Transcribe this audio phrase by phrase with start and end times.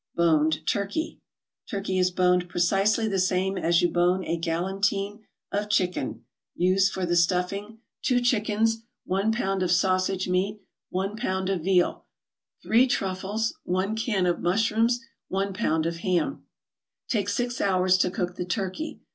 [0.15, 1.19] BONED TURKEY
[1.69, 5.19] Turkey is boned precisely the same as you bone a "galantine"
[5.51, 6.23] of chicken.
[6.55, 10.59] Use for the stuffing: 2 chickens 1 pound of sausage meat
[10.89, 12.03] 1 pound of veal
[12.63, 16.45] 3 truffles 1 can of mushrooms 1 pound of ham
[17.07, 19.01] Take six hours to cook the turkey.